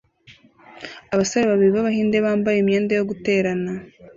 [1.13, 3.71] abasore babiri b'Abahinde bambaye imyenda yo guterana